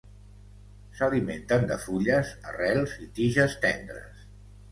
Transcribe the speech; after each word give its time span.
S'alimenten 0.99 1.67
de 1.71 1.75
fulles, 1.83 2.31
arrels 2.53 2.97
i 3.05 3.09
tiges 3.19 3.57
tendres. 3.67 4.27